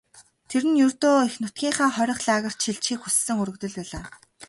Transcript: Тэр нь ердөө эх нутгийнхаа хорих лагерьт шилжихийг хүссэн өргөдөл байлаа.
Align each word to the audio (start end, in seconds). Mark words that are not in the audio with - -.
Тэр 0.49 0.63
нь 0.69 0.79
ердөө 0.85 1.15
эх 1.27 1.33
нутгийнхаа 1.41 1.89
хорих 1.95 2.19
лагерьт 2.27 2.59
шилжихийг 2.63 2.99
хүссэн 3.01 3.41
өргөдөл 3.43 3.73
байлаа. 3.77 4.05